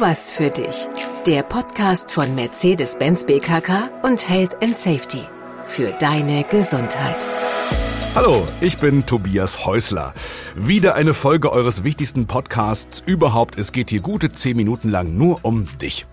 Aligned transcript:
was 0.00 0.30
für 0.30 0.50
dich. 0.50 0.88
Der 1.26 1.42
Podcast 1.42 2.12
von 2.12 2.34
Mercedes-Benz 2.34 3.24
BKK 3.24 3.90
und 4.02 4.28
Health 4.28 4.62
and 4.62 4.76
Safety. 4.76 5.22
Für 5.66 5.92
deine 5.92 6.44
Gesundheit. 6.44 7.26
Hallo, 8.14 8.46
ich 8.60 8.78
bin 8.78 9.06
Tobias 9.06 9.66
Häusler. 9.66 10.14
Wieder 10.54 10.94
eine 10.94 11.14
Folge 11.14 11.52
eures 11.52 11.84
wichtigsten 11.84 12.26
Podcasts 12.26 13.02
überhaupt. 13.04 13.58
Es 13.58 13.72
geht 13.72 13.90
hier 13.90 14.00
gute 14.00 14.30
zehn 14.30 14.56
Minuten 14.56 14.88
lang 14.88 15.16
nur 15.16 15.40
um 15.42 15.66
dich. 15.78 16.06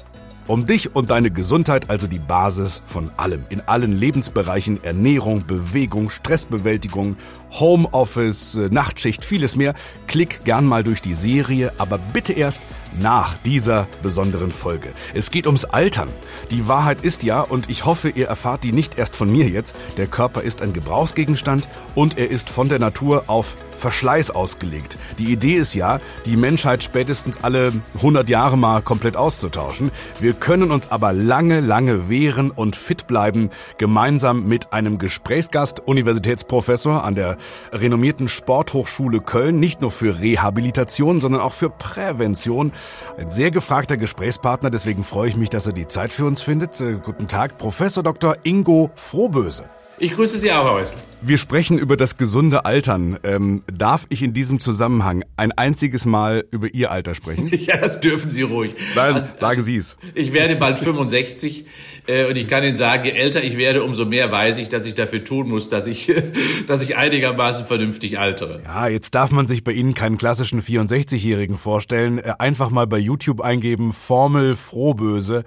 Um 0.47 0.67
dich 0.67 0.95
und 0.95 1.09
deine 1.09 1.31
Gesundheit, 1.31 1.89
also 1.89 2.05
die 2.05 2.19
Basis 2.19 2.83
von 2.85 3.09
allem. 3.17 3.45
In 3.49 3.61
allen 3.61 3.91
Lebensbereichen, 3.91 4.83
Ernährung, 4.83 5.47
Bewegung, 5.47 6.11
Stressbewältigung, 6.11 7.17
Homeoffice, 7.51 8.55
äh, 8.55 8.69
Nachtschicht, 8.69 9.23
vieles 9.23 9.55
mehr. 9.55 9.73
Klick 10.05 10.45
gern 10.45 10.67
mal 10.67 10.83
durch 10.83 11.01
die 11.01 11.15
Serie, 11.15 11.73
aber 11.79 11.97
bitte 11.97 12.33
erst 12.33 12.61
nach 12.99 13.35
dieser 13.39 13.87
besonderen 14.03 14.51
Folge. 14.51 14.89
Es 15.15 15.31
geht 15.31 15.47
ums 15.47 15.65
Altern. 15.65 16.09
Die 16.51 16.67
Wahrheit 16.67 17.01
ist 17.01 17.23
ja, 17.23 17.41
und 17.41 17.67
ich 17.69 17.85
hoffe, 17.85 18.09
ihr 18.09 18.27
erfahrt 18.27 18.63
die 18.63 18.71
nicht 18.71 18.99
erst 18.99 19.15
von 19.15 19.31
mir 19.31 19.49
jetzt, 19.49 19.75
der 19.97 20.05
Körper 20.05 20.43
ist 20.43 20.61
ein 20.61 20.73
Gebrauchsgegenstand 20.73 21.67
und 21.95 22.19
er 22.19 22.29
ist 22.29 22.49
von 22.49 22.69
der 22.69 22.79
Natur 22.79 23.23
auf 23.27 23.57
Verschleiß 23.75 24.31
ausgelegt. 24.31 24.97
Die 25.19 25.31
Idee 25.31 25.55
ist 25.55 25.73
ja, 25.73 25.99
die 26.25 26.37
Menschheit 26.37 26.83
spätestens 26.83 27.43
alle 27.43 27.71
100 27.95 28.29
Jahre 28.29 28.57
mal 28.57 28.81
komplett 28.81 29.17
auszutauschen. 29.17 29.91
Wir 30.19 30.33
können 30.33 30.71
uns 30.71 30.91
aber 30.91 31.13
lange, 31.13 31.59
lange 31.59 32.09
wehren 32.09 32.51
und 32.51 32.75
fit 32.75 33.07
bleiben, 33.07 33.49
gemeinsam 33.77 34.45
mit 34.45 34.73
einem 34.73 34.97
Gesprächsgast, 34.97 35.79
Universitätsprofessor 35.79 37.03
an 37.03 37.15
der 37.15 37.37
renommierten 37.71 38.27
Sporthochschule 38.27 39.19
Köln, 39.19 39.59
nicht 39.59 39.81
nur 39.81 39.91
für 39.91 40.19
Rehabilitation, 40.19 41.21
sondern 41.21 41.41
auch 41.41 41.53
für 41.53 41.69
Prävention. 41.69 42.71
Ein 43.17 43.31
sehr 43.31 43.51
gefragter 43.51 43.97
Gesprächspartner, 43.97 44.69
deswegen 44.69 45.03
freue 45.03 45.29
ich 45.29 45.37
mich, 45.37 45.49
dass 45.49 45.67
er 45.67 45.73
die 45.73 45.87
Zeit 45.87 46.11
für 46.11 46.25
uns 46.25 46.41
findet. 46.41 46.79
Äh, 46.81 46.99
guten 47.01 47.27
Tag, 47.27 47.57
Professor 47.57 48.03
Dr. 48.03 48.37
Ingo 48.43 48.91
Frohböse. 48.95 49.69
Ich 49.97 50.13
grüße 50.13 50.37
Sie 50.37 50.51
auch, 50.51 50.65
Herr 50.65 50.73
Häusler. 50.73 50.99
Wir 51.21 51.37
sprechen 51.37 51.79
über 51.79 51.95
das 51.97 52.17
gesunde 52.17 52.65
Altern. 52.65 53.17
Ähm, 53.23 53.63
darf 53.65 54.05
ich 54.09 54.21
in 54.21 54.33
diesem 54.33 54.59
Zusammenhang 54.59 55.23
ein 55.37 55.53
einziges 55.53 56.05
Mal 56.05 56.45
über 56.51 56.71
Ihr 56.73 56.91
Alter 56.91 57.15
sprechen? 57.15 57.49
ja, 57.51 57.77
das 57.77 58.01
dürfen 58.01 58.29
Sie 58.29 58.41
ruhig. 58.41 58.75
Nein, 58.93 59.13
also, 59.15 59.35
sagen 59.37 59.61
Sie 59.61 59.77
es. 59.77 59.97
Ich 60.13 60.33
werde 60.33 60.57
bald 60.57 60.77
65 60.77 61.65
äh, 62.07 62.29
und 62.29 62.35
ich 62.35 62.47
kann 62.47 62.63
Ihnen 62.63 62.75
sagen, 62.77 63.05
je 63.05 63.11
älter 63.11 63.43
ich 63.43 63.57
werde, 63.57 63.83
umso 63.83 64.05
mehr 64.05 64.31
weiß 64.31 64.57
ich, 64.57 64.69
dass 64.69 64.85
ich 64.85 64.93
dafür 64.93 65.23
tun 65.23 65.49
muss, 65.49 65.69
dass 65.69 65.87
ich, 65.87 66.13
dass 66.67 66.83
ich 66.83 66.97
einigermaßen 66.97 67.65
vernünftig 67.65 68.19
altere. 68.19 68.61
Ja, 68.65 68.87
jetzt 68.87 69.15
darf 69.15 69.31
man 69.31 69.47
sich 69.47 69.63
bei 69.63 69.71
Ihnen 69.71 69.93
keinen 69.93 70.17
klassischen 70.17 70.61
64-Jährigen 70.61 71.57
vorstellen. 71.57 72.19
Äh, 72.19 72.33
einfach 72.37 72.69
mal 72.69 72.85
bei 72.85 72.99
YouTube 72.99 73.41
eingeben, 73.41 73.93
Formel 73.93 74.55
Frohböse. 74.55 75.43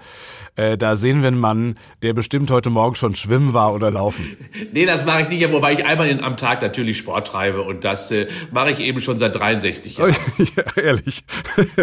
Äh, 0.55 0.77
da 0.77 0.97
sehen 0.97 1.21
wir 1.21 1.29
einen 1.29 1.39
Mann, 1.39 1.75
der 2.01 2.13
bestimmt 2.13 2.51
heute 2.51 2.69
Morgen 2.69 2.95
schon 2.95 3.15
schwimmen 3.15 3.53
war 3.53 3.73
oder 3.73 3.91
laufen. 3.91 4.35
nee, 4.73 4.85
das 4.85 5.05
mache 5.05 5.23
ich 5.23 5.29
nicht, 5.29 5.51
wobei 5.51 5.73
ich 5.73 5.85
einmal 5.85 6.09
am 6.23 6.37
Tag 6.37 6.61
natürlich 6.61 6.97
Sport 6.97 7.27
treibe 7.27 7.61
und 7.61 7.83
das 7.83 8.11
äh, 8.11 8.27
mache 8.51 8.71
ich 8.71 8.79
eben 8.79 9.01
schon 9.01 9.19
seit 9.19 9.35
63 9.35 9.97
Jahren. 9.97 10.15
ja, 10.55 10.83
ehrlich. 10.83 11.23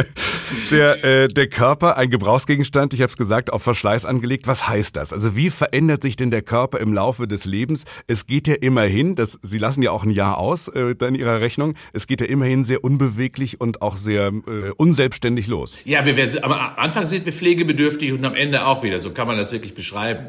der, 0.70 1.04
äh, 1.04 1.28
der 1.28 1.48
Körper, 1.48 1.96
ein 1.96 2.10
Gebrauchsgegenstand, 2.10 2.94
ich 2.94 3.00
habe 3.00 3.10
es 3.10 3.16
gesagt, 3.16 3.52
auf 3.52 3.62
Verschleiß 3.62 4.04
angelegt. 4.04 4.46
Was 4.46 4.68
heißt 4.68 4.96
das? 4.96 5.12
Also 5.12 5.36
wie 5.36 5.50
verändert 5.50 6.02
sich 6.02 6.16
denn 6.16 6.30
der 6.30 6.42
Körper 6.42 6.80
im 6.80 6.92
Laufe 6.92 7.26
des 7.26 7.44
Lebens? 7.44 7.84
Es 8.06 8.26
geht 8.26 8.48
ja 8.48 8.54
immerhin, 8.54 9.14
das, 9.14 9.38
Sie 9.42 9.58
lassen 9.58 9.82
ja 9.82 9.90
auch 9.90 10.04
ein 10.04 10.10
Jahr 10.10 10.38
aus 10.38 10.68
äh, 10.68 10.94
in 11.06 11.14
Ihrer 11.14 11.40
Rechnung, 11.40 11.74
es 11.92 12.06
geht 12.06 12.20
ja 12.20 12.26
immerhin 12.26 12.64
sehr 12.64 12.82
unbeweglich 12.84 13.60
und 13.60 13.82
auch 13.82 13.96
sehr 13.96 14.28
äh, 14.28 14.70
unselbstständig 14.76 15.46
los. 15.46 15.78
Ja, 15.84 16.04
wir, 16.04 16.16
wir, 16.16 16.44
am 16.44 16.52
Anfang 16.52 17.06
sind 17.06 17.26
wir 17.26 17.32
pflegebedürftig 17.32 18.12
und 18.12 18.24
am 18.24 18.34
Ende 18.34 18.66
auch 18.66 18.82
wieder. 18.82 18.98
So 18.98 19.10
kann 19.10 19.26
man 19.26 19.36
das 19.36 19.52
wirklich 19.52 19.74
beschreiben. 19.74 20.28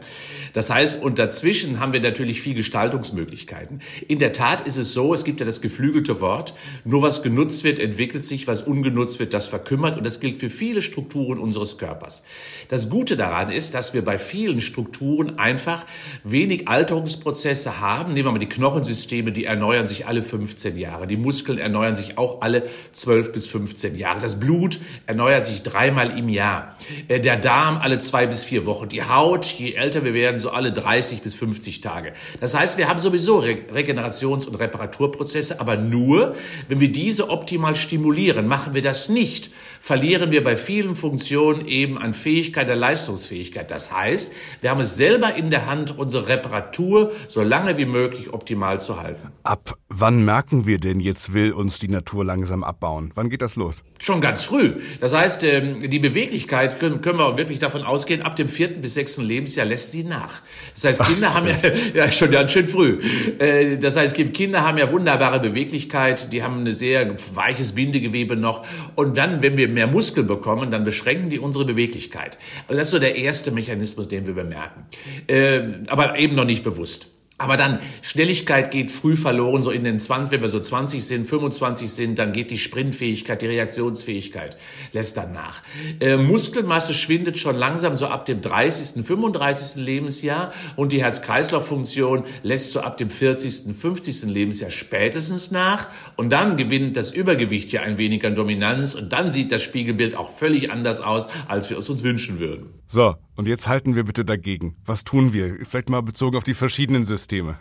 Das 0.53 0.69
heißt, 0.69 1.01
und 1.01 1.19
dazwischen 1.19 1.79
haben 1.79 1.93
wir 1.93 1.99
natürlich 1.99 2.16
viel 2.25 2.53
Gestaltungsmöglichkeiten. 2.53 3.81
In 4.07 4.19
der 4.19 4.33
Tat 4.33 4.65
ist 4.65 4.77
es 4.77 4.93
so, 4.93 5.13
es 5.13 5.23
gibt 5.23 5.39
ja 5.39 5.45
das 5.45 5.61
geflügelte 5.61 6.19
Wort, 6.21 6.53
nur 6.85 7.01
was 7.01 7.23
genutzt 7.23 7.63
wird, 7.63 7.79
entwickelt 7.79 8.23
sich, 8.23 8.47
was 8.47 8.61
ungenutzt 8.61 9.19
wird, 9.19 9.33
das 9.33 9.47
verkümmert 9.47 9.97
und 9.97 10.05
das 10.05 10.19
gilt 10.19 10.39
für 10.39 10.49
viele 10.49 10.81
Strukturen 10.81 11.39
unseres 11.39 11.77
Körpers. 11.77 12.23
Das 12.69 12.89
Gute 12.89 13.15
daran 13.15 13.51
ist, 13.51 13.73
dass 13.73 13.93
wir 13.93 14.03
bei 14.03 14.17
vielen 14.17 14.61
Strukturen 14.61 15.39
einfach 15.39 15.85
wenig 16.23 16.67
Alterungsprozesse 16.67 17.79
haben. 17.79 18.13
Nehmen 18.13 18.27
wir 18.27 18.31
mal 18.31 18.39
die 18.39 18.49
Knochensysteme, 18.49 19.31
die 19.31 19.45
erneuern 19.45 19.87
sich 19.87 20.07
alle 20.07 20.23
15 20.23 20.77
Jahre. 20.77 21.07
Die 21.07 21.17
Muskeln 21.17 21.57
erneuern 21.57 21.95
sich 21.95 22.17
auch 22.17 22.41
alle 22.41 22.63
12 22.91 23.31
bis 23.31 23.47
15 23.47 23.95
Jahre. 23.95 24.19
Das 24.19 24.39
Blut 24.39 24.79
erneuert 25.05 25.45
sich 25.45 25.63
dreimal 25.63 26.17
im 26.17 26.29
Jahr. 26.29 26.77
Äh, 27.07 27.19
der 27.19 27.37
Darm 27.37 27.77
alle 27.77 27.99
zwei 27.99 28.27
bis 28.27 28.43
vier 28.43 28.65
Wochen. 28.65 28.89
Die 28.89 29.03
Haut, 29.03 29.45
je 29.45 29.73
älter 29.73 30.03
wir 30.03 30.13
werden, 30.13 30.39
so 30.39 30.51
alle 30.51 30.71
30 30.71 31.21
bis 31.21 31.35
50 31.35 31.81
Tage. 31.81 32.06
Das 32.39 32.55
heißt, 32.55 32.77
wir 32.77 32.87
haben 32.87 32.99
sowieso 32.99 33.39
Re 33.39 33.57
Regenerations- 33.73 34.45
und 34.45 34.55
Reparaturprozesse, 34.55 35.59
aber 35.59 35.77
nur, 35.77 36.35
wenn 36.67 36.79
wir 36.79 36.91
diese 36.91 37.29
optimal 37.29 37.75
stimulieren. 37.75 38.47
Machen 38.47 38.73
wir 38.73 38.81
das 38.81 39.09
nicht, 39.09 39.51
verlieren 39.79 40.31
wir 40.31 40.43
bei 40.43 40.55
vielen 40.55 40.95
Funktionen 40.95 41.67
eben 41.67 41.97
an 41.97 42.13
Fähigkeit 42.13 42.67
der 42.67 42.75
Leistungsfähigkeit. 42.75 43.71
Das 43.71 43.91
heißt, 43.91 44.33
wir 44.61 44.69
haben 44.69 44.81
es 44.81 44.95
selber 44.95 45.35
in 45.35 45.49
der 45.49 45.65
Hand, 45.65 45.97
unsere 45.97 46.27
Reparatur 46.27 47.11
so 47.27 47.41
lange 47.41 47.77
wie 47.77 47.85
möglich 47.85 48.33
optimal 48.33 48.81
zu 48.81 49.01
halten. 49.01 49.31
Ab 49.43 49.77
wann 49.89 50.23
merken 50.23 50.65
wir 50.65 50.77
denn, 50.79 50.99
jetzt 50.99 51.33
will 51.33 51.53
uns 51.53 51.79
die 51.79 51.87
Natur 51.87 52.25
langsam 52.25 52.63
abbauen? 52.63 53.11
Wann 53.15 53.29
geht 53.29 53.41
das 53.41 53.55
los? 53.55 53.83
Schon 53.99 54.21
ganz 54.21 54.43
früh. 54.43 54.79
Das 54.99 55.13
heißt, 55.13 55.43
ähm, 55.43 55.89
die 55.89 55.99
Beweglichkeit 55.99 56.79
können 56.79 57.03
wir 57.03 57.37
wirklich 57.37 57.59
davon 57.59 57.83
ausgehen, 57.83 58.21
ab 58.21 58.35
dem 58.35 58.49
vierten 58.49 58.81
bis 58.81 58.93
sechsten 58.93 59.23
Lebensjahr 59.23 59.65
lässt 59.65 59.91
sie 59.91 60.03
nach. 60.03 60.41
Das 60.73 60.85
heißt, 60.85 61.05
Kinder 61.05 61.33
haben 61.33 61.47
ja, 61.93 61.96
ja 61.97 62.11
schon 62.11 62.31
ganz 62.31 62.51
schön 62.51 62.67
früh. 62.67 62.99
Äh, 63.39 63.77
das 63.77 63.97
heißt, 63.97 64.15
Kinder 64.33 64.65
haben 64.65 64.77
ja 64.77 64.91
wunderbare 64.91 65.39
Beweglichkeit, 65.39 66.31
die 66.31 66.43
haben 66.43 66.63
ein 66.63 66.73
sehr 66.73 67.15
weiches 67.33 67.73
Bindegewebe 67.73 68.35
noch. 68.35 68.65
Und 68.95 69.17
dann, 69.17 69.41
wenn 69.41 69.57
wir 69.57 69.67
mehr 69.67 69.87
Muskeln 69.87 70.27
bekommen, 70.27 70.71
dann 70.71 70.83
beschränken 70.83 71.29
die 71.29 71.39
unsere 71.39 71.65
Beweglichkeit. 71.65 72.37
Also 72.67 72.77
das 72.77 72.87
ist 72.87 72.91
so 72.91 72.99
der 72.99 73.15
erste 73.15 73.51
Mechanismus, 73.51 74.07
den 74.07 74.27
wir 74.27 74.35
bemerken. 74.35 74.85
Äh, 75.27 75.61
aber 75.87 76.17
eben 76.17 76.35
noch 76.35 76.45
nicht 76.45 76.63
bewusst. 76.63 77.16
Aber 77.39 77.55
dann, 77.55 77.77
Schnelligkeit 78.01 78.71
geht 78.71 78.89
früh 78.89 79.15
verloren, 79.15 79.61
so 79.61 79.69
in 79.69 79.83
den 79.83 79.99
20, 79.99 80.31
wenn 80.31 80.41
wir 80.41 80.49
so 80.49 80.59
20 80.59 81.05
sind, 81.05 81.27
25 81.27 81.91
sind, 81.91 82.17
dann 82.17 82.31
geht 82.31 82.49
die 82.49 82.57
Sprintfähigkeit, 82.57 83.43
die 83.43 83.47
Reaktionsfähigkeit 83.47 84.57
lässt 84.91 85.17
dann 85.17 85.33
nach. 85.33 85.61
Äh, 85.99 86.17
Muskelmasse 86.17 86.95
schwindet 86.95 87.37
schon 87.37 87.55
langsam 87.55 87.95
so 87.95 88.07
ab 88.07 88.25
dem 88.25 88.41
30., 88.41 89.05
35. 89.05 89.83
Lebensjahr 89.83 90.51
und 90.75 90.91
die 90.93 91.03
Herz-Kreislauf-Funktion 91.03 92.23
lässt 92.41 92.71
so 92.71 92.79
ab 92.79 92.97
dem 92.97 93.11
40., 93.11 93.75
50. 93.75 94.23
Lebensjahr 94.23 94.71
spätestens 94.71 95.51
nach 95.51 95.87
und 96.15 96.31
dann 96.31 96.57
gewinnt 96.57 96.97
das 96.97 97.11
Übergewicht 97.11 97.71
ja 97.71 97.81
ein 97.81 97.99
wenig 97.99 98.25
an 98.25 98.33
Dominanz 98.33 98.95
und 98.95 99.13
dann 99.13 99.31
sieht 99.31 99.51
das 99.51 99.61
Spiegelbild 99.61 100.15
auch 100.15 100.31
völlig 100.31 100.71
anders 100.71 101.01
aus, 101.01 101.29
als 101.47 101.69
wir 101.69 101.77
es 101.77 101.87
uns 101.87 102.01
wünschen 102.01 102.39
würden. 102.39 102.69
So, 102.87 103.15
und 103.37 103.47
jetzt 103.47 103.67
halten 103.67 103.95
wir 103.95 104.03
bitte 104.03 104.25
dagegen. 104.25 104.75
Was 104.85 105.03
tun 105.03 105.31
wir? 105.31 105.57
Vielleicht 105.63 105.89
mal 105.89 106.01
bezogen 106.01 106.35
auf 106.35 106.43
die 106.43 106.55
verschiedenen 106.55 107.03
Systeme. 107.03 107.59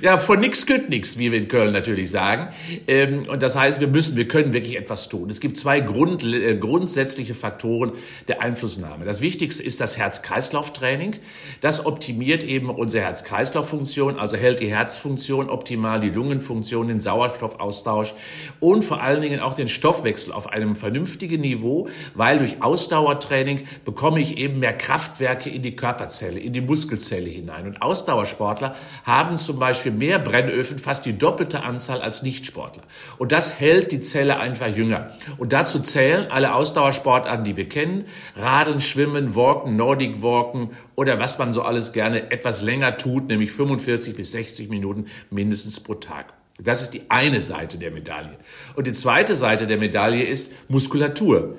Ja, 0.00 0.16
von 0.16 0.40
nix 0.40 0.64
gehört 0.64 0.88
nix, 0.88 1.18
wie 1.18 1.30
wir 1.30 1.38
in 1.38 1.48
Köln 1.48 1.72
natürlich 1.72 2.10
sagen. 2.10 2.48
Ähm, 2.86 3.24
und 3.28 3.42
das 3.42 3.54
heißt, 3.54 3.80
wir 3.80 3.88
müssen, 3.88 4.16
wir 4.16 4.26
können 4.26 4.52
wirklich 4.54 4.76
etwas 4.76 5.08
tun. 5.08 5.28
Es 5.28 5.40
gibt 5.40 5.58
zwei 5.58 5.80
Grund, 5.80 6.24
äh, 6.24 6.56
grundsätzliche 6.56 7.34
Faktoren 7.34 7.92
der 8.26 8.40
Einflussnahme. 8.40 9.04
Das 9.04 9.20
Wichtigste 9.20 9.62
ist 9.62 9.80
das 9.82 9.98
Herz-Kreislauf-Training. 9.98 11.16
Das 11.60 11.84
optimiert 11.84 12.42
eben 12.42 12.70
unsere 12.70 13.04
Herz-Kreislauf-Funktion, 13.04 14.18
also 14.18 14.36
hält 14.36 14.60
die 14.60 14.70
Herzfunktion 14.70 15.50
optimal, 15.50 16.00
die 16.00 16.10
Lungenfunktion, 16.10 16.88
den 16.88 17.00
Sauerstoffaustausch 17.00 18.14
und 18.60 18.82
vor 18.82 19.02
allen 19.02 19.20
Dingen 19.20 19.40
auch 19.40 19.52
den 19.52 19.68
Stoffwechsel 19.68 20.32
auf 20.32 20.48
einem 20.48 20.74
vernünftigen 20.74 21.42
Niveau, 21.42 21.88
weil 22.14 22.38
durch 22.38 22.62
Ausdauertraining 22.62 23.60
bekomme 23.84 24.20
ich 24.20 24.38
eben 24.38 24.60
mehr 24.60 24.72
Kraft 24.72 25.17
Kraftwerke 25.18 25.50
in 25.50 25.62
die 25.62 25.74
Körperzelle, 25.74 26.38
in 26.38 26.52
die 26.52 26.60
Muskelzelle 26.60 27.28
hinein. 27.28 27.66
Und 27.66 27.82
Ausdauersportler 27.82 28.76
haben 29.04 29.36
zum 29.36 29.58
Beispiel 29.58 29.92
mehr 29.92 30.18
Brennöfen, 30.18 30.78
fast 30.78 31.06
die 31.06 31.18
doppelte 31.18 31.62
Anzahl 31.64 32.00
als 32.00 32.22
Nichtsportler. 32.22 32.82
Und 33.18 33.32
das 33.32 33.58
hält 33.58 33.90
die 33.90 34.00
Zelle 34.00 34.38
einfach 34.38 34.68
jünger. 34.68 35.10
Und 35.36 35.52
dazu 35.52 35.80
zählen 35.80 36.30
alle 36.30 36.54
Ausdauersportarten, 36.54 37.44
die 37.44 37.56
wir 37.56 37.68
kennen. 37.68 38.04
Radeln, 38.36 38.80
Schwimmen, 38.80 39.34
Walken, 39.34 39.76
Nordic 39.76 40.22
Walken 40.22 40.70
oder 40.94 41.18
was 41.18 41.38
man 41.38 41.52
so 41.52 41.62
alles 41.62 41.92
gerne 41.92 42.30
etwas 42.30 42.62
länger 42.62 42.96
tut, 42.96 43.28
nämlich 43.28 43.50
45 43.50 44.14
bis 44.14 44.32
60 44.32 44.68
Minuten 44.68 45.06
mindestens 45.30 45.80
pro 45.80 45.94
Tag. 45.94 46.32
Das 46.60 46.82
ist 46.82 46.94
die 46.94 47.02
eine 47.08 47.40
Seite 47.40 47.78
der 47.78 47.90
Medaille. 47.90 48.36
Und 48.74 48.86
die 48.86 48.92
zweite 48.92 49.36
Seite 49.36 49.66
der 49.66 49.78
Medaille 49.78 50.24
ist 50.24 50.52
Muskulatur 50.68 51.56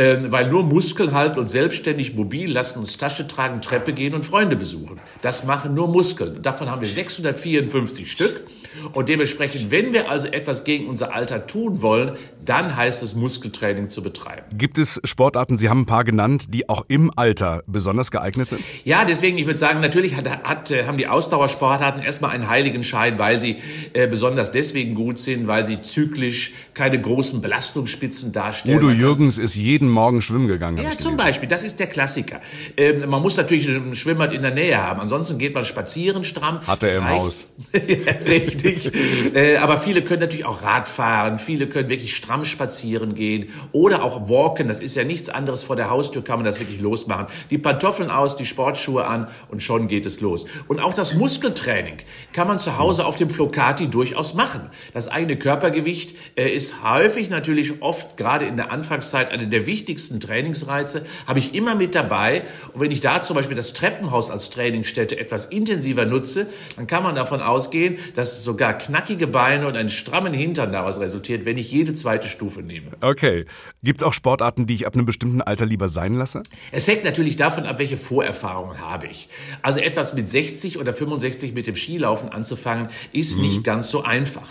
äh, 0.00 0.32
weil 0.32 0.48
nur 0.48 0.62
Muskeln 0.62 1.12
halten 1.12 1.38
und 1.38 1.46
selbstständig 1.46 2.14
mobil 2.14 2.50
lassen 2.50 2.78
uns 2.78 2.96
Tasche 2.96 3.26
tragen, 3.26 3.60
Treppe 3.60 3.92
gehen 3.92 4.14
und 4.14 4.24
Freunde 4.24 4.56
besuchen. 4.56 4.98
Das 5.20 5.44
machen 5.44 5.74
nur 5.74 5.88
Muskeln. 5.88 6.40
davon 6.40 6.70
haben 6.70 6.80
wir 6.80 6.88
654 6.88 8.10
Stück. 8.10 8.46
Und 8.92 9.08
dementsprechend, 9.08 9.70
wenn 9.70 9.92
wir 9.92 10.10
also 10.10 10.28
etwas 10.28 10.64
gegen 10.64 10.86
unser 10.86 11.14
Alter 11.14 11.46
tun 11.46 11.82
wollen, 11.82 12.12
dann 12.44 12.76
heißt 12.76 13.02
es 13.02 13.14
Muskeltraining 13.14 13.88
zu 13.88 14.02
betreiben. 14.02 14.42
Gibt 14.56 14.78
es 14.78 15.00
Sportarten, 15.04 15.56
Sie 15.56 15.68
haben 15.68 15.82
ein 15.82 15.86
paar 15.86 16.04
genannt, 16.04 16.46
die 16.54 16.68
auch 16.68 16.84
im 16.88 17.10
Alter 17.14 17.62
besonders 17.66 18.10
geeignet 18.10 18.48
sind? 18.48 18.62
Ja, 18.84 19.04
deswegen, 19.04 19.38
ich 19.38 19.46
würde 19.46 19.58
sagen, 19.58 19.80
natürlich 19.80 20.16
hat, 20.16 20.28
hat, 20.44 20.70
äh, 20.70 20.84
haben 20.84 20.98
die 20.98 21.06
Ausdauersportarten 21.06 22.02
erstmal 22.02 22.30
einen 22.32 22.48
heiligen 22.48 22.82
Schein, 22.82 23.18
weil 23.18 23.40
sie 23.40 23.56
äh, 23.92 24.06
besonders 24.06 24.52
deswegen 24.52 24.94
gut 24.94 25.18
sind, 25.18 25.46
weil 25.46 25.64
sie 25.64 25.82
zyklisch 25.82 26.52
keine 26.74 27.00
großen 27.00 27.40
Belastungsspitzen 27.40 28.32
darstellen. 28.32 28.78
Udo 28.78 28.90
Jürgens 28.90 29.38
ist 29.38 29.56
jeden 29.56 29.88
Morgen 29.88 30.22
schwimmen 30.22 30.48
gegangen. 30.48 30.78
Ja, 30.78 30.96
zum 30.96 31.16
Beispiel, 31.16 31.48
das 31.48 31.64
ist 31.64 31.78
der 31.78 31.86
Klassiker. 31.86 32.40
Ähm, 32.76 33.08
man 33.08 33.22
muss 33.22 33.36
natürlich 33.36 33.68
einen 33.68 33.94
Schwimmbad 33.94 34.32
in 34.32 34.42
der 34.42 34.54
Nähe 34.54 34.82
haben, 34.82 35.00
ansonsten 35.00 35.38
geht 35.38 35.54
man 35.54 35.64
spazieren 35.64 36.24
stramm. 36.24 36.60
Hat 36.66 36.82
er 36.82 36.96
im 36.96 37.04
reicht. 37.04 37.20
Haus. 37.20 37.46
Richtig. 38.26 38.69
Äh, 39.34 39.56
aber 39.56 39.78
viele 39.78 40.02
können 40.02 40.20
natürlich 40.20 40.46
auch 40.46 40.62
Rad 40.62 40.88
fahren, 40.88 41.38
viele 41.38 41.68
können 41.68 41.88
wirklich 41.88 42.14
stramm 42.14 42.44
spazieren 42.44 43.14
gehen 43.14 43.48
oder 43.72 44.02
auch 44.02 44.28
walken, 44.28 44.68
das 44.68 44.80
ist 44.80 44.94
ja 44.94 45.04
nichts 45.04 45.28
anderes, 45.28 45.62
vor 45.62 45.76
der 45.76 45.90
Haustür 45.90 46.22
kann 46.22 46.36
man 46.38 46.44
das 46.44 46.60
wirklich 46.60 46.80
losmachen. 46.80 47.26
Die 47.50 47.58
Pantoffeln 47.58 48.10
aus, 48.10 48.36
die 48.36 48.46
Sportschuhe 48.46 49.06
an 49.06 49.28
und 49.48 49.62
schon 49.62 49.88
geht 49.88 50.06
es 50.06 50.20
los. 50.20 50.46
Und 50.68 50.80
auch 50.80 50.94
das 50.94 51.14
Muskeltraining 51.14 51.96
kann 52.32 52.48
man 52.48 52.58
zu 52.58 52.78
Hause 52.78 53.06
auf 53.06 53.16
dem 53.16 53.30
Flocati 53.30 53.88
durchaus 53.88 54.34
machen. 54.34 54.70
Das 54.92 55.08
eigene 55.08 55.36
Körpergewicht 55.36 56.16
äh, 56.36 56.48
ist 56.48 56.82
häufig 56.82 57.30
natürlich 57.30 57.82
oft, 57.82 58.16
gerade 58.16 58.44
in 58.46 58.56
der 58.56 58.70
Anfangszeit, 58.70 59.30
eine 59.30 59.48
der 59.48 59.66
wichtigsten 59.66 60.20
Trainingsreize, 60.20 61.04
habe 61.26 61.38
ich 61.38 61.54
immer 61.54 61.74
mit 61.74 61.94
dabei. 61.94 62.42
Und 62.72 62.80
wenn 62.80 62.90
ich 62.90 63.00
da 63.00 63.22
zum 63.22 63.36
Beispiel 63.36 63.56
das 63.56 63.72
Treppenhaus 63.72 64.30
als 64.30 64.50
Trainingsstätte 64.50 65.18
etwas 65.18 65.46
intensiver 65.46 66.04
nutze, 66.06 66.46
dann 66.76 66.86
kann 66.86 67.02
man 67.02 67.14
davon 67.14 67.40
ausgehen, 67.40 67.98
dass 68.14 68.42
sogar 68.50 68.76
knackige 68.76 69.28
Beine 69.28 69.68
und 69.68 69.76
einen 69.76 69.90
strammen 69.90 70.32
Hintern 70.34 70.72
daraus 70.72 70.98
resultiert, 70.98 71.44
wenn 71.44 71.56
ich 71.56 71.70
jede 71.70 71.92
zweite 71.92 72.26
Stufe 72.26 72.62
nehme. 72.62 72.90
Okay. 73.00 73.46
Gibt 73.84 74.00
es 74.00 74.04
auch 74.04 74.12
Sportarten, 74.12 74.66
die 74.66 74.74
ich 74.74 74.88
ab 74.88 74.94
einem 74.94 75.06
bestimmten 75.06 75.40
Alter 75.40 75.66
lieber 75.66 75.86
sein 75.86 76.14
lasse? 76.14 76.42
Es 76.72 76.88
hängt 76.88 77.04
natürlich 77.04 77.36
davon 77.36 77.64
ab, 77.64 77.78
welche 77.78 77.96
Vorerfahrungen 77.96 78.80
habe 78.80 79.06
ich. 79.06 79.28
Also 79.62 79.78
etwas 79.78 80.14
mit 80.14 80.28
60 80.28 80.78
oder 80.78 80.92
65 80.92 81.54
mit 81.54 81.68
dem 81.68 81.76
Skilaufen 81.76 82.30
anzufangen, 82.30 82.88
ist 83.12 83.36
mhm. 83.36 83.42
nicht 83.42 83.62
ganz 83.62 83.88
so 83.88 84.02
einfach. 84.02 84.48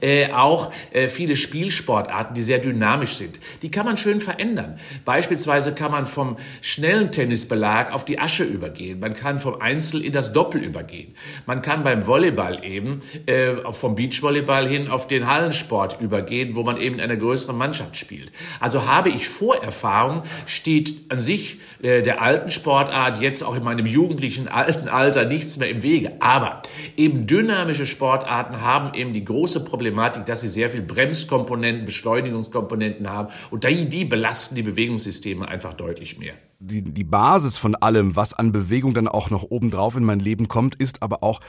Äh, 0.00 0.32
auch 0.32 0.72
äh, 0.92 1.08
viele 1.08 1.36
Spielsportarten, 1.36 2.34
die 2.34 2.42
sehr 2.42 2.58
dynamisch 2.58 3.14
sind, 3.14 3.38
die 3.62 3.70
kann 3.70 3.86
man 3.86 3.96
schön 3.96 4.20
verändern. 4.20 4.78
Beispielsweise 5.04 5.74
kann 5.74 5.92
man 5.92 6.06
vom 6.06 6.36
schnellen 6.60 7.12
Tennisbelag 7.12 7.92
auf 7.92 8.04
die 8.04 8.18
Asche 8.18 8.44
übergehen. 8.44 9.00
Man 9.00 9.14
kann 9.14 9.38
vom 9.38 9.60
Einzel 9.60 10.04
in 10.04 10.12
das 10.12 10.32
Doppel 10.32 10.62
übergehen. 10.62 11.14
Man 11.46 11.62
kann 11.62 11.84
beim 11.84 12.06
Volleyball 12.06 12.64
eben 12.64 13.00
äh, 13.26 13.54
vom 13.72 13.94
Beachvolleyball 13.94 14.66
hin 14.68 14.88
auf 14.88 15.06
den 15.06 15.26
Hallensport 15.26 16.00
übergehen, 16.00 16.56
wo 16.56 16.62
man 16.62 16.76
eben 16.76 16.96
in 16.96 17.00
einer 17.00 17.16
größeren 17.16 17.56
Mannschaft 17.56 17.96
spielt. 17.96 18.32
Also 18.58 18.86
habe 18.86 19.08
ich 19.08 19.28
Vorerfahrung, 19.28 20.22
steht 20.46 20.94
an 21.10 21.20
sich 21.20 21.58
äh, 21.82 22.02
der 22.02 22.22
alten 22.22 22.50
Sportart 22.50 23.20
jetzt 23.20 23.42
auch 23.42 23.54
in 23.54 23.64
meinem 23.64 23.86
jugendlichen 23.86 24.48
alten 24.48 24.88
Alter 24.88 25.24
nichts 25.24 25.58
mehr 25.58 25.70
im 25.70 25.82
Wege. 25.82 26.12
Aber 26.20 26.62
eben 26.96 27.26
dynamische 27.26 27.86
Sportarten 27.86 28.60
haben 28.62 28.94
eben 28.94 29.12
die 29.12 29.24
große 29.24 29.60
Problematik, 29.70 30.26
dass 30.26 30.42
sie 30.42 30.48
sehr 30.48 30.70
viel 30.70 30.82
Bremskomponenten, 30.82 31.86
Beschleunigungskomponenten 31.86 33.08
haben 33.08 33.32
und 33.50 33.64
die, 33.64 33.88
die 33.88 34.04
belasten 34.04 34.56
die 34.56 34.62
Bewegungssysteme 34.62 35.48
einfach 35.48 35.74
deutlich 35.74 36.18
mehr. 36.18 36.34
Die, 36.58 36.82
die 36.82 37.04
Basis 37.04 37.56
von 37.56 37.74
allem, 37.74 38.16
was 38.16 38.34
an 38.34 38.52
Bewegung 38.52 38.92
dann 38.92 39.08
auch 39.08 39.30
noch 39.30 39.44
obendrauf 39.44 39.96
in 39.96 40.04
mein 40.04 40.20
Leben 40.20 40.48
kommt, 40.48 40.74
ist 40.74 41.02
aber 41.02 41.22
auch 41.22 41.40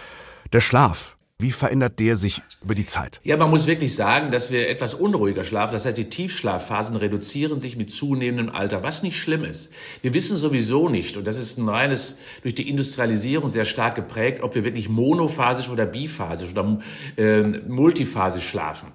der 0.54 0.62
Schlaf. 0.62 1.18
Wie 1.42 1.52
verändert 1.52 2.00
der 2.00 2.16
sich 2.16 2.42
über 2.64 2.76
die 2.76 2.86
Zeit? 2.86 3.20
Ja, 3.24 3.36
man 3.36 3.50
muss 3.50 3.66
wirklich 3.66 3.96
sagen, 3.96 4.30
dass 4.30 4.52
wir 4.52 4.70
etwas 4.70 4.94
unruhiger 4.94 5.44
schlafen. 5.44 5.74
Das 5.74 5.86
heißt, 5.86 5.98
die 5.98 6.10
Tiefschlafphasen 6.10 6.96
reduzieren 6.96 7.60
sich 7.60 7.78
mit 7.78 7.92
zunehmendem 7.92 8.54
Alter, 8.54 8.84
was 8.84 9.02
nicht 9.02 9.18
schlimm 9.18 9.44
ist. 9.44 9.72
Wir 10.04 10.14
wissen 10.14 10.38
sowieso 10.38 10.88
nicht, 10.88 11.18
und 11.18 11.26
das 11.26 11.40
ist 11.40 11.58
ein 11.58 11.68
reines, 11.68 12.20
durch 12.44 12.54
die 12.54 12.70
Industrialisierung 12.70 13.50
sehr 13.50 13.66
stark 13.66 13.96
geprägt, 13.96 14.44
ob 14.44 14.54
wir 14.54 14.64
wirklich 14.64 14.88
monophasisch 14.88 15.70
oder 15.70 15.88
biphasisch 15.88 16.52
oder 16.52 16.80
äh, 17.18 17.42
multiphasisch 17.42 18.48
schlafen. 18.48 18.90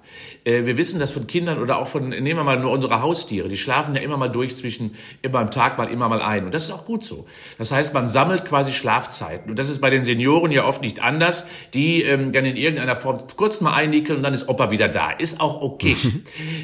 Äh, 0.45 0.65
wir 0.65 0.77
wissen 0.77 0.99
das 0.99 1.11
von 1.11 1.27
Kindern 1.27 1.59
oder 1.59 1.79
auch 1.79 1.89
von, 1.89 2.09
nehmen 2.09 2.39
wir 2.39 2.43
mal 2.45 2.59
nur 2.59 2.71
unsere 2.71 3.01
Haustiere, 3.01 3.49
die 3.49 3.57
schlafen 3.57 3.93
ja 3.93 4.01
immer 4.01 4.15
mal 4.15 4.29
durch 4.29 4.55
zwischen, 4.55 4.95
immer 5.21 5.39
am 5.39 5.51
Tag 5.51 5.77
mal, 5.77 5.89
immer 5.89 6.07
mal 6.07 6.21
ein. 6.21 6.45
Und 6.45 6.53
das 6.53 6.63
ist 6.63 6.71
auch 6.71 6.85
gut 6.85 7.03
so. 7.03 7.25
Das 7.57 7.73
heißt, 7.73 7.93
man 7.93 8.07
sammelt 8.07 8.45
quasi 8.45 8.71
Schlafzeiten. 8.71 9.49
Und 9.49 9.59
das 9.59 9.67
ist 9.67 9.81
bei 9.81 9.89
den 9.89 10.05
Senioren 10.05 10.51
ja 10.51 10.65
oft 10.65 10.81
nicht 10.81 11.01
anders. 11.01 11.47
Die 11.73 12.03
ähm, 12.03 12.31
gerne 12.37 12.51
in 12.51 12.55
irgendeiner 12.55 12.95
Form 12.95 13.17
kurz 13.35 13.61
mal 13.61 13.73
einnickeln 13.73 14.17
und 14.17 14.23
dann 14.23 14.35
ist 14.35 14.47
Opa 14.47 14.69
wieder 14.69 14.87
da. 14.87 15.09
Ist 15.09 15.41
auch 15.41 15.59
okay. 15.63 15.95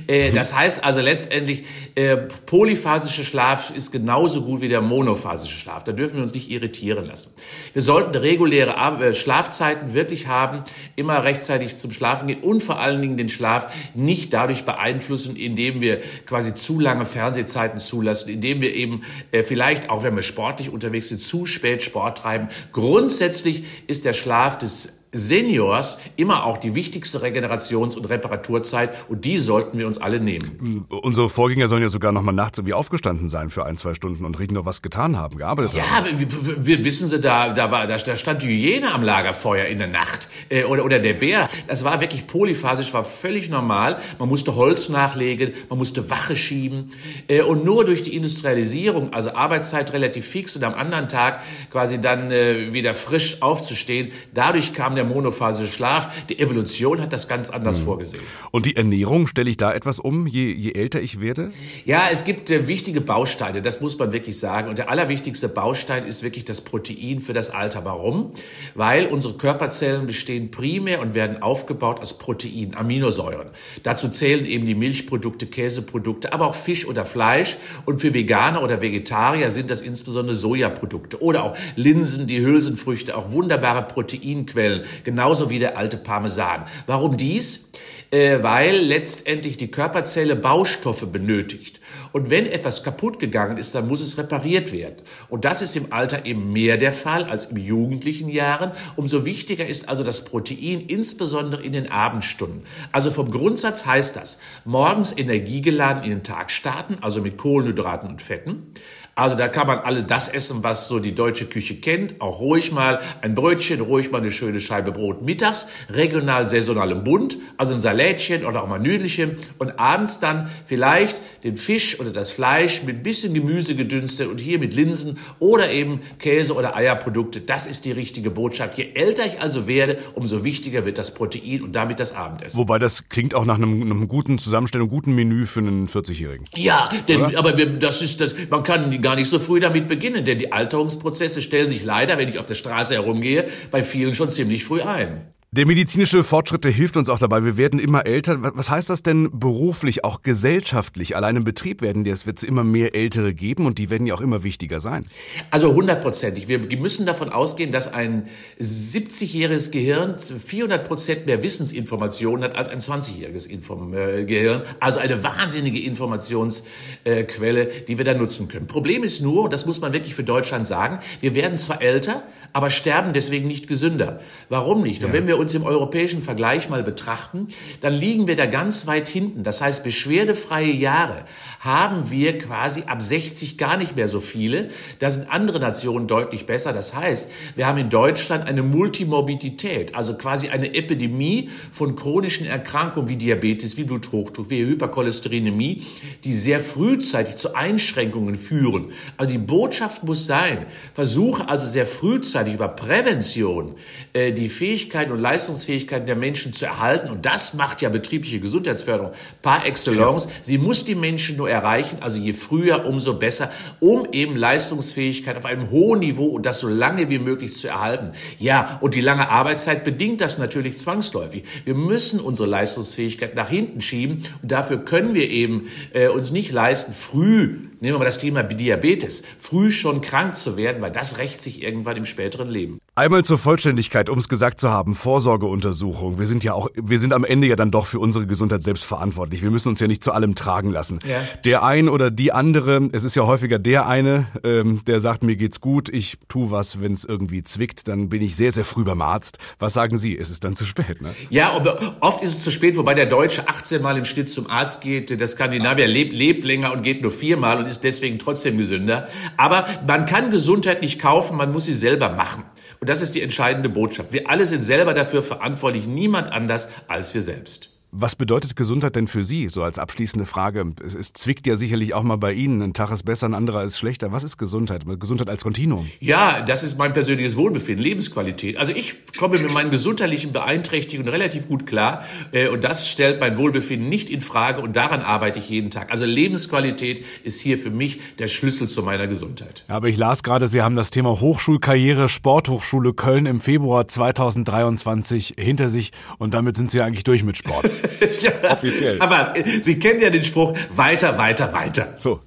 äh, 0.08 0.32
das 0.32 0.56
heißt 0.56 0.84
also 0.84 1.02
letztendlich, 1.02 1.64
äh, 1.96 2.16
polyphasischer 2.16 3.24
Schlaf 3.24 3.74
ist 3.76 3.92
genauso 3.92 4.44
gut 4.44 4.62
wie 4.62 4.68
der 4.68 4.82
monophasische 4.82 5.58
Schlaf. 5.58 5.84
Da 5.84 5.92
dürfen 5.92 6.18
wir 6.18 6.24
uns 6.24 6.34
nicht 6.36 6.52
irritieren 6.52 7.08
lassen. 7.08 7.32
Wir 7.74 7.82
sollten 7.82 8.16
reguläre 8.16 8.76
äh, 9.02 9.16
Schlafzeiten 9.16 9.96
wirklich 9.96 10.28
haben, 10.28 10.64
immer 10.96 11.24
rechtzeitig 11.24 11.78
zum 11.78 11.92
Schlafen 11.92 12.28
gehen 12.28 12.42
und 12.42 12.62
vor 12.62 12.80
allen 12.80 13.02
Dingen 13.02 13.18
den 13.18 13.30
Schlaf 13.30 13.74
nicht 13.96 14.32
dadurch 14.32 14.66
beeinflussen, 14.66 15.36
indem 15.36 15.82
wir 15.82 16.02
quasi 16.28 16.54
zu 16.54 16.80
lange 16.80 17.08
Fernsehzeiten 17.08 17.80
zulassen, 17.80 18.30
indem 18.30 18.62
wir 18.62 18.76
eben 18.76 19.02
äh, 19.32 19.42
vielleicht, 19.42 19.90
auch 19.90 20.04
wenn 20.04 20.16
wir 20.16 20.22
sportlich 20.22 20.70
unterwegs 20.70 21.10
sind, 21.10 21.20
zu 21.20 21.48
spät 21.48 21.82
Sport 21.82 22.20
treiben. 22.20 22.50
Grundsätzlich 22.74 23.64
ist 23.88 24.06
der 24.06 24.14
Schlaf 24.14 24.60
des 24.60 25.03
Seniors 25.14 26.00
immer 26.18 26.46
auch 26.46 26.58
die 26.58 26.76
wichtigste 26.76 27.20
Regenerations- 27.20 27.96
und 27.96 28.10
Reparaturzeit 28.10 28.94
und 29.08 29.24
die 29.26 29.38
sollten 29.38 29.78
wir 29.78 29.88
uns 29.88 30.00
alle 30.00 30.20
nehmen. 30.20 30.86
Unsere 30.90 31.30
Vorgänger 31.30 31.68
sollen 31.68 31.84
ja 31.84 31.90
sogar 31.90 32.12
noch 32.12 32.24
mal 32.24 32.32
nachts 32.32 32.58
irgendwie 32.58 32.74
aufgestanden 32.74 33.30
sein 33.30 33.50
für 33.50 33.66
ein, 33.66 33.78
zwei 33.78 33.94
Stunden 33.94 34.26
und 34.26 34.38
richtig 34.40 34.56
noch 34.56 34.66
was 34.66 34.82
getan 34.82 35.18
haben, 35.18 35.38
gearbeitet 35.38 35.74
ja, 35.74 35.90
haben. 35.90 36.08
Ja, 36.08 36.20
wir, 36.20 36.66
wir, 36.66 36.84
wissen 36.84 37.08
Sie, 37.08 37.20
da, 37.20 37.50
da, 37.50 37.72
war, 37.72 37.88
da, 37.88 37.98
da 37.98 38.16
stand 38.16 38.42
die 38.42 38.48
Hyäne 38.48 38.92
am 38.92 39.04
Lagerfeuer 39.04 39.66
in 39.66 39.78
der 39.78 39.88
Nacht 39.88 40.30
äh, 40.50 40.64
oder, 40.64 40.84
oder 40.84 41.00
der 41.00 41.14
Bär. 41.14 41.48
Das 41.68 41.84
war 41.84 42.02
wirklich 42.02 42.28
polyphasisch, 42.28 42.94
war 42.94 43.04
völlig 43.04 43.50
normal. 43.50 44.00
Man 44.20 44.30
musste 44.30 44.56
Holz 44.56 44.90
nachlegen, 44.90 45.54
man 45.70 45.78
musste 45.78 46.10
Wache 46.10 46.36
schieben 46.36 46.92
äh, 47.28 47.42
und 47.42 47.64
nur 47.64 47.86
durch 47.86 48.04
die 48.04 48.16
Industrialisierung, 48.16 49.14
also 49.14 49.34
Arbeitszeit 49.34 49.94
relativ 49.94 50.26
fix 50.26 50.56
und 50.56 50.64
am 50.64 50.74
anderen 50.74 51.08
Tag 51.08 51.42
quasi 51.72 52.02
dann 52.02 52.32
äh, 52.32 52.74
wieder 52.74 52.96
frisch 52.96 53.42
aufzustehen, 53.42 54.12
dadurch 54.34 54.74
kam 54.74 54.96
der 54.96 55.03
der 55.04 55.14
monophasische 55.14 55.72
Schlaf. 55.72 56.26
Die 56.28 56.40
Evolution 56.40 57.02
hat 57.02 57.14
das 57.14 57.28
ganz 57.28 57.50
anders 57.50 57.80
hm. 57.80 57.86
vorgesehen. 57.86 58.24
Und 58.52 58.66
die 58.66 58.76
Ernährung, 58.76 59.28
stelle 59.28 59.50
ich 59.50 59.58
da 59.58 59.74
etwas 59.74 60.00
um, 60.00 60.28
je, 60.28 60.52
je 60.52 60.72
älter 60.72 61.02
ich 61.02 61.20
werde? 61.20 61.52
Ja, 61.86 62.08
es 62.12 62.24
gibt 62.24 62.50
äh, 62.50 62.68
wichtige 62.68 63.02
Bausteine, 63.02 63.62
das 63.62 63.82
muss 63.82 63.98
man 64.00 64.12
wirklich 64.12 64.40
sagen. 64.40 64.70
Und 64.70 64.78
der 64.78 64.90
allerwichtigste 64.90 65.50
Baustein 65.50 66.06
ist 66.06 66.24
wirklich 66.24 66.46
das 66.46 66.62
Protein 66.62 67.20
für 67.20 67.34
das 67.34 67.50
Alter. 67.50 67.86
Warum? 67.86 68.32
Weil 68.76 69.08
unsere 69.08 69.34
Körperzellen 69.36 70.06
bestehen 70.06 70.52
primär 70.52 71.02
und 71.02 71.14
werden 71.14 71.42
aufgebaut 71.42 72.00
aus 72.00 72.18
Protein, 72.18 72.76
Aminosäuren. 72.76 73.50
Dazu 73.84 74.08
zählen 74.10 74.46
eben 74.46 74.66
die 74.66 74.76
Milchprodukte, 74.76 75.48
Käseprodukte, 75.48 76.34
aber 76.34 76.48
auch 76.48 76.56
Fisch 76.56 76.88
oder 76.88 77.06
Fleisch. 77.06 77.58
Und 77.86 78.00
für 78.00 78.14
Veganer 78.14 78.64
oder 78.64 78.82
Vegetarier 78.82 79.50
sind 79.50 79.70
das 79.70 79.82
insbesondere 79.82 80.36
Sojaprodukte 80.36 81.22
oder 81.22 81.44
auch 81.44 81.58
Linsen, 81.76 82.28
die 82.28 82.40
Hülsenfrüchte, 82.40 83.18
auch 83.18 83.32
wunderbare 83.32 83.84
Proteinquellen 83.84 84.84
genauso 85.04 85.50
wie 85.50 85.60
der 85.60 85.78
alte 85.78 85.98
Parmesan. 85.98 86.66
Warum 86.88 87.18
dies? 87.18 87.70
Äh, 88.12 88.44
weil 88.44 88.78
letztendlich 88.78 89.58
die 89.58 89.72
Körperzelle 89.72 90.36
Baustoffe 90.36 91.08
benötigt. 91.12 91.82
Und 92.12 92.30
wenn 92.30 92.46
etwas 92.46 92.84
kaputt 92.84 93.18
gegangen 93.18 93.58
ist, 93.58 93.74
dann 93.74 93.88
muss 93.88 94.02
es 94.02 94.20
repariert 94.20 94.72
werden. 94.72 94.98
Und 95.30 95.46
das 95.46 95.64
ist 95.64 95.76
im 95.76 95.92
Alter 95.92 96.28
eben 96.28 96.54
mehr 96.54 96.78
der 96.78 96.94
Fall 96.94 97.24
als 97.24 97.48
im 97.48 97.58
jugendlichen 97.58 98.30
Jahren. 98.30 98.72
Umso 98.96 99.26
wichtiger 99.26 99.66
ist 99.66 99.90
also 99.90 100.04
das 100.04 100.26
Protein, 100.26 100.82
insbesondere 100.82 101.64
in 101.64 101.74
den 101.74 101.90
Abendstunden. 101.90 102.62
Also 102.92 103.10
vom 103.10 103.32
Grundsatz 103.32 103.88
heißt 103.88 104.16
das, 104.16 104.40
morgens 104.64 105.18
energiegeladen 105.18 106.04
in 106.04 106.12
den 106.12 106.24
Tag 106.24 106.52
starten, 106.52 106.98
also 107.02 107.20
mit 107.22 107.38
Kohlenhydraten 107.38 108.08
und 108.08 108.22
Fetten. 108.22 108.74
Also 109.16 109.36
da 109.36 109.48
kann 109.48 109.68
man 109.68 109.80
alle 109.80 110.02
das 110.02 110.28
essen, 110.28 110.64
was 110.64 110.88
so 110.88 110.98
die 110.98 111.14
deutsche 111.14 111.46
Küche 111.46 111.76
kennt. 111.76 112.20
Auch 112.20 112.40
ruhig 112.40 112.72
mal 112.72 113.00
ein 113.22 113.36
Brötchen, 113.36 113.80
ruhig 113.80 114.12
mal 114.12 114.22
eine 114.22 114.32
schöne 114.32 114.60
Scheibe 114.60 114.92
Brot 114.92 115.22
mittags, 115.22 115.68
regional, 115.92 116.48
saisonal 116.48 116.92
im 116.92 117.04
Bund, 117.04 117.38
also 117.58 117.74
ein 117.74 117.80
Salätchen 117.80 118.44
oder 118.44 118.64
auch 118.64 118.68
mal 118.68 118.80
Nüdelchen 118.80 119.38
und 119.60 119.78
abends 119.78 120.20
dann 120.20 120.50
vielleicht 120.66 121.22
den 121.44 121.58
Fisch 121.58 122.00
oder 122.00 122.10
das 122.10 122.32
Fleisch 122.32 122.82
mit 122.84 122.98
ein 122.98 123.04
bisschen 123.04 123.36
Gemüse 123.36 123.76
gedünstet 123.76 124.28
und 124.30 124.40
hier 124.40 124.58
mit 124.58 124.74
Linsen 124.74 125.20
oder 125.38 125.72
eben 125.72 126.02
Käse 126.18 126.56
oder 126.56 126.76
Eierprodukte. 126.76 127.42
Das 127.42 127.68
ist 127.68 127.86
die 127.86 127.92
richtige 127.92 128.32
Botschaft. 128.32 128.80
Je 128.80 128.94
älter 128.96 129.28
ich 129.28 129.40
also 129.42 129.68
werde, 129.68 130.00
umso 130.16 130.44
wichtiger 130.44 130.86
wird 130.86 130.98
das 130.98 131.14
Protein 131.14 131.62
und 131.62 131.76
damit 131.76 132.00
das 132.00 132.16
Abendessen. 132.16 132.58
Wobei 132.58 132.80
das 132.80 133.10
klingt 133.10 133.36
auch 133.36 133.46
nach 133.46 133.58
einem, 133.58 133.80
einem 133.80 134.08
guten 134.08 134.40
Zusammenstellung, 134.40 134.90
guten 134.90 135.14
Menü 135.14 135.46
für 135.46 135.60
einen 135.60 135.88
40-Jährigen. 135.88 136.46
Ja, 136.56 136.90
denn, 137.08 137.36
aber 137.36 137.54
das 137.54 138.02
ist 138.02 138.20
das, 138.20 138.34
man 138.50 138.64
kann 138.64 139.03
gar 139.04 139.16
nicht 139.16 139.30
so 139.30 139.40
früh 139.40 139.60
damit 139.60 139.88
beginnen, 139.88 140.26
denn 140.26 140.40
die 140.40 140.52
Alterungsprozesse 140.52 141.42
stellen 141.42 141.70
sich 141.70 141.84
leider, 141.84 142.18
wenn 142.18 142.30
ich 142.30 142.40
auf 142.40 142.46
der 142.46 142.56
Straße 142.56 142.96
herumgehe, 142.96 143.48
bei 143.70 143.84
vielen 143.84 144.16
schon 144.16 144.30
ziemlich 144.30 144.66
früh 144.66 144.82
ein. 144.82 145.33
Der 145.56 145.68
medizinische 145.68 146.24
Fortschritt, 146.24 146.64
der 146.64 146.72
hilft 146.72 146.98
uns 146.98 147.10
auch 147.10 147.20
dabei. 147.20 147.46
Wir 147.46 147.58
werden 147.58 147.78
immer 147.78 148.08
älter. 148.08 148.40
Was 148.56 148.72
heißt 148.72 148.90
das 148.90 149.04
denn 149.04 149.30
beruflich, 149.32 150.04
auch 150.04 150.24
gesellschaftlich? 150.24 151.16
Allein 151.16 151.36
im 151.36 151.44
Betrieb 151.44 151.84
werden 151.84 152.08
es 152.08 152.26
wird 152.26 152.42
immer 152.42 152.64
mehr 152.64 152.96
Ältere 152.96 153.36
geben 153.36 153.68
und 153.68 153.78
die 153.78 153.92
werden 153.92 154.08
ja 154.08 154.16
auch 154.16 154.22
immer 154.22 154.42
wichtiger 154.42 154.80
sein. 154.80 155.06
Also 155.52 155.76
hundertprozentig. 155.76 156.48
Wir 156.48 156.58
müssen 156.80 157.06
davon 157.06 157.30
ausgehen, 157.30 157.72
dass 157.72 157.94
ein 157.94 158.24
70-jähriges 158.60 159.70
Gehirn 159.70 160.18
400 160.18 160.88
Prozent 160.88 161.28
mehr 161.28 161.44
Wissensinformationen 161.44 162.44
hat 162.46 162.56
als 162.56 162.70
ein 162.70 162.80
20-jähriges 162.80 163.48
äh, 163.52 164.26
Gehirn. 164.26 164.64
Also 164.80 165.02
eine 165.02 165.24
wahnsinnige 165.24 165.84
Informationsquelle, 165.84 167.68
die 167.88 168.00
wir 168.00 168.06
da 168.06 168.16
nutzen 168.16 168.48
können. 168.48 168.66
Problem 168.66 169.04
ist 169.04 169.22
nur, 169.22 169.44
und 169.44 169.54
das 169.54 169.68
muss 169.68 169.80
man 169.82 169.94
wirklich 169.94 170.16
für 170.16 170.24
Deutschland 170.24 170.66
sagen, 170.66 170.98
wir 171.20 171.36
werden 171.36 171.58
zwar 171.58 171.84
älter, 171.84 172.24
aber 172.54 172.72
sterben 172.72 173.14
deswegen 173.14 173.48
nicht 173.48 173.68
gesünder. 173.68 174.20
Warum 174.50 174.82
nicht? 174.82 175.04
Und 175.04 175.10
ja. 175.10 175.14
wenn 175.14 175.28
wir 175.28 175.43
uns 175.44 175.54
im 175.54 175.64
europäischen 175.64 176.22
Vergleich 176.22 176.70
mal 176.70 176.84
betrachten, 176.84 177.48
dann 177.82 177.94
liegen 177.94 178.28
wir 178.28 178.36
da 178.36 178.46
ganz 178.46 178.88
weit 178.88 179.08
hinten. 179.08 179.44
Das 179.44 179.62
heißt, 179.62 179.84
beschwerdefreie 179.84 180.72
Jahre 180.72 181.26
haben 181.60 182.10
wir 182.10 182.38
quasi 182.38 182.84
ab 182.88 183.02
60 183.02 183.58
gar 183.58 183.78
nicht 183.78 183.96
mehr 183.96 184.08
so 184.08 184.20
viele. 184.20 184.70
Da 185.00 185.10
sind 185.10 185.32
andere 185.32 185.60
Nationen 185.60 186.08
deutlich 186.08 186.46
besser. 186.46 186.74
Das 186.74 186.96
heißt, 186.96 187.30
wir 187.56 187.68
haben 187.68 187.78
in 187.78 187.90
Deutschland 187.90 188.46
eine 188.46 188.64
Multimorbidität, 188.64 189.96
also 189.96 190.16
quasi 190.16 190.50
eine 190.50 190.74
Epidemie 190.74 191.50
von 191.72 191.96
chronischen 191.96 192.46
Erkrankungen 192.46 193.08
wie 193.08 193.18
Diabetes, 193.18 193.78
wie 193.78 193.84
Bluthochdruck, 193.84 194.50
wie 194.50 194.66
Hypercholesterinämie, 194.66 195.84
die 196.24 196.34
sehr 196.34 196.60
frühzeitig 196.60 197.36
zu 197.36 197.56
Einschränkungen 197.56 198.36
führen. 198.36 198.92
Also 199.18 199.32
die 199.32 199.38
Botschaft 199.38 200.04
muss 200.04 200.26
sein, 200.26 200.66
versuche 200.94 201.48
also 201.50 201.66
sehr 201.66 201.86
frühzeitig 201.86 202.56
über 202.56 202.70
Prävention 202.70 203.76
äh, 204.14 204.32
die 204.32 204.50
Fähigkeiten 204.50 205.12
und 205.12 205.22
Leistungsfähigkeiten 205.34 206.06
der 206.06 206.16
Menschen 206.16 206.54
zu 206.54 206.66
erhalten. 206.66 207.10
Und 207.10 207.26
das 207.26 207.56
macht 207.56 207.82
ja 207.82 207.90
betriebliche 207.90 208.40
Gesundheitsförderung 208.40 209.12
par 209.42 209.66
excellence. 209.66 210.28
Sie 210.42 210.60
muss 210.60 210.86
die 210.86 210.94
Menschen 210.94 211.38
nur 211.38 211.50
erreichen, 211.50 211.98
also 212.02 212.20
je 212.20 212.34
früher, 212.34 212.86
umso 212.86 213.16
besser, 213.16 213.52
um 213.80 214.08
eben 214.12 214.36
Leistungsfähigkeit 214.36 215.36
auf 215.38 215.46
einem 215.46 215.72
hohen 215.72 216.02
Niveau 216.02 216.28
und 216.28 216.46
das 216.46 216.60
so 216.60 216.68
lange 216.68 217.10
wie 217.10 217.18
möglich 217.18 217.56
zu 217.56 217.68
erhalten. 217.68 218.14
Ja, 218.38 218.78
und 218.82 218.94
die 218.94 219.02
lange 219.02 219.30
Arbeitszeit 219.30 219.84
bedingt 219.84 220.22
das 220.22 220.38
natürlich 220.38 220.78
zwangsläufig. 220.78 221.44
Wir 221.66 221.76
müssen 221.76 222.20
unsere 222.20 222.48
Leistungsfähigkeit 222.48 223.36
nach 223.36 223.50
hinten 223.50 223.82
schieben 223.82 224.22
und 224.42 224.52
dafür 224.52 224.78
können 224.78 225.16
wir 225.16 225.30
eben 225.30 225.68
äh, 225.94 226.10
uns 226.10 226.32
nicht 226.32 226.52
leisten, 226.52 226.94
früh 226.94 227.58
Nehmen 227.84 227.96
wir 227.96 228.00
mal 228.00 228.06
das 228.06 228.18
Thema 228.18 228.44
Diabetes. 228.44 229.24
Früh 229.38 229.70
schon 229.70 230.00
krank 230.00 230.36
zu 230.36 230.56
werden, 230.56 230.82
weil 230.82 230.92
das 230.92 231.18
rächt 231.18 231.42
sich 231.42 231.62
irgendwann 231.62 231.98
im 231.98 232.06
späteren 232.06 232.48
Leben. 232.48 232.80
Einmal 232.96 233.26
zur 233.26 233.40
Vollständigkeit, 233.40 234.08
um 234.08 234.20
es 234.20 234.30
gesagt 234.30 234.60
zu 234.60 234.70
haben, 234.70 234.94
Vorsorgeuntersuchung. 234.94 236.20
Wir 236.20 236.28
sind 236.28 236.44
ja 236.44 236.54
auch, 236.54 236.70
wir 236.76 237.00
sind 237.00 237.12
am 237.12 237.26
Ende 237.26 237.48
ja 237.48 237.56
dann 237.56 237.72
doch 237.72 237.88
für 237.88 237.98
unsere 237.98 238.28
Gesundheit 238.28 238.62
selbst 238.62 238.86
verantwortlich. 238.86 239.42
Wir 239.42 239.50
müssen 239.50 239.70
uns 239.70 239.80
ja 239.80 239.88
nicht 239.88 240.04
zu 240.04 240.12
allem 240.12 240.36
tragen 240.36 240.70
lassen. 240.70 241.00
Ja. 241.10 241.24
Der 241.44 241.64
ein 241.64 241.90
oder 241.90 242.12
die 242.12 242.32
andere, 242.32 242.90
es 242.92 243.04
ist 243.04 243.16
ja 243.16 243.26
häufiger 243.26 243.58
der 243.58 243.88
eine, 243.88 244.28
ähm, 244.44 244.84
der 244.86 245.00
sagt, 245.00 245.24
mir 245.24 245.36
geht's 245.36 245.60
gut, 245.60 245.90
ich 245.90 246.20
tu 246.28 246.52
was, 246.52 246.82
wenn 246.82 246.92
es 246.92 247.04
irgendwie 247.04 247.42
zwickt, 247.42 247.88
dann 247.88 248.10
bin 248.10 248.22
ich 248.22 248.36
sehr, 248.36 248.52
sehr 248.52 248.64
früh 248.64 248.84
beim 248.84 249.02
Arzt. 249.02 249.40
Was 249.58 249.74
sagen 249.74 249.98
Sie? 249.98 250.16
Es 250.16 250.30
ist 250.30 250.44
dann 250.44 250.56
zu 250.56 250.64
spät, 250.64 251.02
ne? 251.02 251.10
Ja, 251.32 251.50
aber 251.54 251.96
oft 252.00 252.22
ist 252.22 252.38
es 252.38 252.44
zu 252.44 252.52
spät, 252.52 252.78
wobei 252.78 252.94
der 252.94 253.08
Deutsche 253.08 253.48
18 253.48 253.82
Mal 253.82 253.98
im 253.98 254.06
Schnitt 254.06 254.30
zum 254.30 254.48
Arzt 254.52 254.82
geht, 254.82 255.20
der 255.20 255.28
Skandinavier 255.28 255.88
lebt, 255.88 256.14
lebt 256.14 256.44
länger 256.44 256.72
und 256.72 256.84
geht 256.84 257.02
nur 257.02 257.12
viermal 257.12 257.58
und 257.58 257.66
ist 257.66 257.84
deswegen 257.84 258.20
trotzdem 258.20 258.56
gesünder. 258.60 259.08
Aber 259.36 259.66
man 259.88 260.06
kann 260.06 260.30
Gesundheit 260.30 260.84
nicht 260.84 261.02
kaufen, 261.02 261.38
man 261.38 261.52
muss 261.52 261.66
sie 261.66 261.74
selber 261.74 262.10
machen. 262.10 262.44
Und 262.80 262.90
das 262.90 263.02
ist 263.02 263.16
die 263.16 263.22
entscheidende 263.22 263.70
Botschaft. 263.70 264.14
Wir 264.14 264.30
alle 264.30 264.46
sind 264.46 264.64
selber 264.64 264.94
dafür 264.94 265.24
verantwortlich, 265.24 265.88
niemand 265.88 266.32
anders 266.32 266.70
als 266.88 267.14
wir 267.14 267.22
selbst. 267.22 267.73
Was 267.96 268.16
bedeutet 268.16 268.56
Gesundheit 268.56 268.96
denn 268.96 269.08
für 269.08 269.24
Sie? 269.24 269.50
So 269.50 269.62
als 269.62 269.78
abschließende 269.78 270.26
Frage. 270.26 270.66
Es, 270.84 270.96
es, 270.96 271.14
zwickt 271.14 271.46
ja 271.46 271.56
sicherlich 271.56 271.94
auch 271.94 272.02
mal 272.02 272.16
bei 272.16 272.34
Ihnen. 272.34 272.60
Ein 272.64 272.74
Tag 272.74 272.90
ist 272.90 273.04
besser, 273.04 273.30
ein 273.30 273.36
anderer 273.36 273.64
ist 273.64 273.78
schlechter. 273.78 274.12
Was 274.12 274.24
ist 274.24 274.40
Gesundheit? 274.40 274.84
Gesundheit 275.00 275.30
als 275.30 275.44
Kontinuum? 275.44 275.88
Ja, 276.00 276.42
das 276.42 276.64
ist 276.64 276.80
mein 276.80 276.92
persönliches 276.94 277.36
Wohlbefinden, 277.36 277.84
Lebensqualität. 277.84 278.58
Also 278.58 278.72
ich 278.72 278.96
komme 279.16 279.38
mit 279.38 279.54
meinen 279.54 279.70
gesundheitlichen 279.70 280.32
Beeinträchtigungen 280.32 281.08
relativ 281.08 281.48
gut 281.48 281.68
klar. 281.68 282.04
Äh, 282.32 282.48
und 282.48 282.64
das 282.64 282.90
stellt 282.90 283.20
mein 283.20 283.38
Wohlbefinden 283.38 283.90
nicht 283.90 284.10
in 284.10 284.22
Frage. 284.22 284.62
Und 284.62 284.76
daran 284.76 285.02
arbeite 285.02 285.38
ich 285.38 285.50
jeden 285.50 285.70
Tag. 285.70 285.92
Also 285.92 286.06
Lebensqualität 286.06 287.06
ist 287.24 287.42
hier 287.42 287.60
für 287.60 287.70
mich 287.70 288.00
der 288.18 288.26
Schlüssel 288.26 288.68
zu 288.68 288.82
meiner 288.82 289.06
Gesundheit. 289.06 289.66
Aber 289.68 289.88
ich 289.88 289.98
las 289.98 290.24
gerade, 290.24 290.48
Sie 290.48 290.64
haben 290.64 290.76
das 290.76 290.90
Thema 290.90 291.20
Hochschulkarriere, 291.20 292.10
Sporthochschule 292.10 292.96
Köln 292.96 293.28
im 293.28 293.40
Februar 293.40 293.88
2023 293.88 295.36
hinter 295.38 295.70
sich. 295.70 295.92
Und 296.18 296.34
damit 296.34 296.58
sind 296.58 296.72
Sie 296.72 296.82
eigentlich 296.82 297.04
durch 297.04 297.24
mit 297.24 297.38
Sport. 297.38 297.70
ja, 298.20 298.52
Offiziell. 298.52 299.02
Aber 299.02 299.38
äh, 299.38 299.62
Sie 299.62 299.80
kennen 299.80 300.02
ja 300.02 300.10
den 300.10 300.24
Spruch, 300.24 300.54
weiter, 300.70 301.18
weiter, 301.18 301.54
weiter. 301.54 301.96
So. 301.98 302.22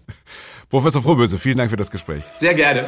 Professor 0.68 1.00
Frohböse, 1.00 1.38
vielen 1.38 1.58
Dank 1.58 1.70
für 1.70 1.76
das 1.76 1.90
Gespräch. 1.90 2.24
Sehr 2.32 2.54
gerne. 2.54 2.84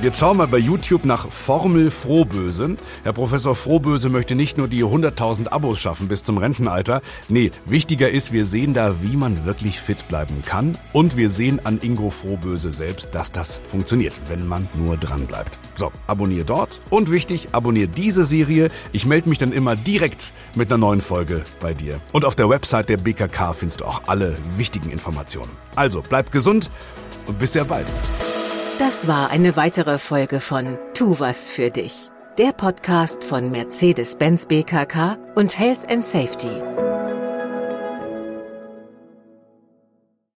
Jetzt 0.00 0.20
schauen 0.20 0.36
wir 0.36 0.46
bei 0.46 0.58
YouTube 0.58 1.04
nach 1.04 1.28
Formel 1.28 1.90
Frohböse. 1.90 2.76
Herr 3.02 3.12
Professor 3.12 3.56
Frohböse 3.56 4.08
möchte 4.08 4.36
nicht 4.36 4.56
nur 4.56 4.68
die 4.68 4.84
100.000 4.84 5.48
Abos 5.48 5.80
schaffen 5.80 6.06
bis 6.06 6.22
zum 6.22 6.38
Rentenalter. 6.38 7.02
Nee, 7.28 7.50
wichtiger 7.66 8.08
ist, 8.08 8.32
wir 8.32 8.44
sehen 8.44 8.74
da, 8.74 9.02
wie 9.02 9.16
man 9.16 9.44
wirklich 9.44 9.80
fit 9.80 10.06
bleiben 10.06 10.44
kann. 10.46 10.78
Und 10.92 11.16
wir 11.16 11.28
sehen 11.28 11.60
an 11.64 11.80
Ingo 11.82 12.10
Frohböse 12.10 12.70
selbst, 12.70 13.12
dass 13.12 13.32
das 13.32 13.60
funktioniert, 13.66 14.20
wenn 14.28 14.46
man 14.46 14.68
nur 14.74 14.96
dran 14.96 15.26
bleibt. 15.26 15.58
So, 15.74 15.90
abonnier 16.06 16.44
dort. 16.44 16.80
Und 16.90 17.10
wichtig, 17.10 17.48
abonnier 17.50 17.88
diese 17.88 18.22
Serie. 18.22 18.70
Ich 18.92 19.04
melde 19.04 19.28
mich 19.28 19.38
dann 19.38 19.50
immer 19.50 19.74
direkt 19.74 20.32
mit 20.54 20.70
einer 20.70 20.78
neuen 20.78 21.00
Folge 21.00 21.42
bei 21.58 21.74
dir. 21.74 22.00
Und 22.12 22.24
auf 22.24 22.36
der 22.36 22.48
Website 22.48 22.88
der 22.88 22.98
BKK 22.98 23.52
findest 23.52 23.80
du 23.80 23.84
auch 23.84 24.02
alle 24.06 24.36
wichtigen 24.56 24.90
Informationen. 24.90 25.50
Also, 25.74 26.04
bleib 26.08 26.30
gesund 26.30 26.70
und 27.26 27.40
bis 27.40 27.54
sehr 27.54 27.64
bald. 27.64 27.92
Das 28.78 29.08
war 29.08 29.30
eine 29.30 29.56
weitere 29.56 29.98
Folge 29.98 30.38
von 30.38 30.78
Tu 30.94 31.18
was 31.18 31.50
für 31.50 31.68
dich, 31.70 32.12
der 32.38 32.52
Podcast 32.52 33.24
von 33.24 33.50
Mercedes-Benz 33.50 34.46
BKK 34.46 35.18
und 35.34 35.58
Health 35.58 35.90
and 35.90 36.06
Safety. 36.06 36.67